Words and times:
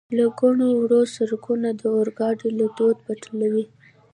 له 0.17 0.25
ګڼو 0.39 0.67
وړو 0.79 1.01
سړکونو، 1.15 1.69
د 1.79 1.81
اورګاډي 1.95 2.49
له 2.59 2.65
دوو 2.75 2.99
پټلیو. 3.03 3.63